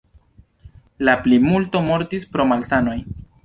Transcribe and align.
La 1.09 1.15
plimulto 1.27 1.85
mortis 1.93 2.29
pro 2.33 2.51
malsanoj. 2.55 3.01